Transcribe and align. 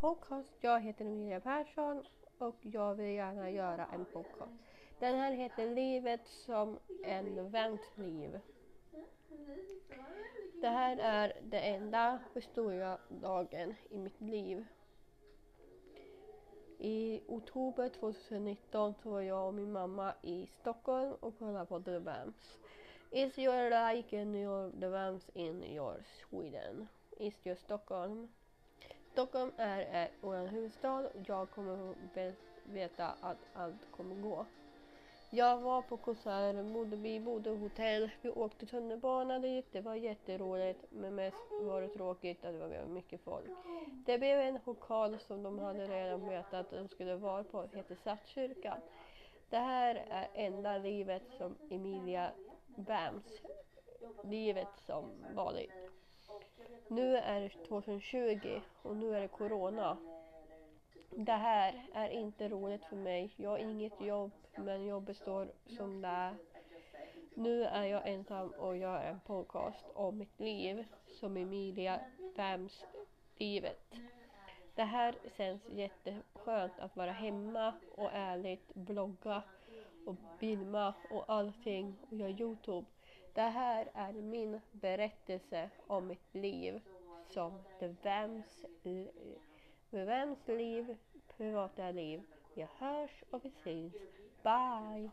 podcast. 0.00 0.52
Jag 0.60 0.80
heter 0.80 1.04
Emilia 1.04 1.40
Persson 1.40 2.04
och 2.38 2.56
jag 2.60 2.94
vill 2.94 3.14
gärna 3.14 3.50
göra 3.50 3.86
en 3.86 4.04
podcast. 4.04 4.52
Den 4.98 5.14
här 5.14 5.32
heter 5.32 5.74
Livet 5.74 6.26
som 6.26 6.78
en 7.04 7.50
väns 7.50 7.80
liv. 7.94 8.40
Det 10.60 10.68
här 10.68 10.96
är 10.96 11.32
den 11.42 11.62
enda 11.62 12.18
historia 12.34 12.98
stora 12.98 13.20
dagen 13.20 13.74
i 13.90 13.98
mitt 13.98 14.20
liv. 14.20 14.64
I 16.78 17.20
oktober 17.26 17.88
2019 17.88 18.94
så 19.02 19.10
var 19.10 19.20
jag 19.20 19.46
och 19.46 19.54
min 19.54 19.72
mamma 19.72 20.14
i 20.22 20.46
Stockholm 20.60 21.12
och 21.20 21.38
kollade 21.38 21.66
på 21.66 21.80
The 21.80 21.98
Vamps. 21.98 22.58
Is 23.10 23.38
your 23.38 23.92
like 23.92 24.16
in 24.16 24.34
your 24.34 24.70
The 24.80 24.88
Vamps 24.88 25.30
in 25.34 25.64
your 25.64 26.02
Sweden? 26.04 26.88
Is 27.16 27.34
your 27.46 27.56
Stockholm? 27.56 28.28
Stockholm 29.18 29.52
är 29.56 30.02
eh, 30.02 30.08
vår 30.20 30.46
huvudstad 30.46 30.98
och 30.98 31.20
jag 31.26 31.50
kommer 31.50 31.94
veta 32.64 33.06
att 33.20 33.38
allt 33.54 33.90
kommer 33.90 34.14
gå. 34.14 34.46
Jag 35.30 35.58
var 35.58 35.82
på 35.82 35.96
konsert, 35.96 36.72
bodde 36.72 36.96
vi 36.96 37.20
bodde 37.20 37.50
hotell, 37.50 38.10
vi 38.22 38.30
åkte 38.30 38.66
tunnelbana 38.66 39.38
dit, 39.38 39.66
det 39.72 39.80
var 39.80 39.94
jätteroligt 39.94 40.84
men 40.90 41.14
mest 41.14 41.36
var 41.62 41.82
det 41.82 41.88
tråkigt 41.88 42.44
att 42.44 42.52
det 42.52 42.58
var 42.58 42.86
mycket 42.86 43.20
folk. 43.20 43.50
Det 44.06 44.18
blev 44.18 44.40
en 44.40 44.58
lokal 44.64 45.18
som 45.18 45.42
de 45.42 45.58
hade 45.58 45.86
redan 45.86 46.28
vetat 46.28 46.54
att 46.54 46.70
de 46.70 46.88
skulle 46.88 47.16
vara 47.16 47.44
på, 47.44 47.66
hette 47.74 47.96
Stadskyrkan. 47.96 48.80
Det 49.50 49.58
här 49.58 49.94
är 50.10 50.28
enda 50.34 50.78
livet 50.78 51.22
som 51.38 51.56
Emilia 51.70 52.30
Bams, 52.76 53.42
livet 54.24 54.68
som 54.86 55.10
vanligt. 55.34 55.72
Nu 56.88 57.16
är 57.16 57.40
det 57.40 57.48
2020 57.48 58.60
och 58.82 58.96
nu 58.96 59.16
är 59.16 59.20
det 59.20 59.28
Corona. 59.28 59.96
Det 61.10 61.32
här 61.32 61.88
är 61.94 62.08
inte 62.08 62.48
roligt 62.48 62.84
för 62.84 62.96
mig. 62.96 63.32
Jag 63.36 63.50
har 63.50 63.58
inget 63.58 64.00
jobb, 64.00 64.30
men 64.56 64.86
jobbet 64.86 65.16
står 65.16 65.52
som 65.66 66.02
det 66.02 66.08
är. 66.08 66.34
Nu 67.34 67.64
är 67.64 67.84
jag 67.84 68.08
ensam 68.08 68.50
och 68.50 68.76
gör 68.76 69.00
en 69.00 69.20
podcast 69.20 69.84
om 69.94 70.18
mitt 70.18 70.40
liv, 70.40 70.84
som 71.20 71.36
Emilia 71.36 72.00
Bams 72.36 72.84
livet. 73.38 73.94
Det 74.74 74.84
här 74.84 75.14
känns 75.36 75.62
jätteskönt 75.68 76.78
att 76.78 76.96
vara 76.96 77.12
hemma 77.12 77.74
och 77.96 78.10
ärligt 78.12 78.74
blogga 78.74 79.42
och 80.06 80.16
filma 80.38 80.94
och 81.10 81.24
allting 81.26 81.96
och 82.10 82.16
göra 82.16 82.30
Youtube. 82.30 82.86
Det 83.38 83.44
här 83.44 83.88
är 83.94 84.12
min 84.12 84.60
berättelse 84.72 85.70
om 85.86 86.06
mitt 86.06 86.34
liv 86.34 86.80
som 87.30 87.62
The 87.78 87.88
Vams, 87.88 88.64
The 89.90 90.04
Vams 90.04 90.48
liv, 90.48 90.96
privata 91.36 91.90
liv. 91.90 92.22
Vi 92.54 92.66
hörs 92.78 93.24
och 93.30 93.44
vi 93.44 93.50
syns. 93.50 93.94
Bye! 94.42 95.10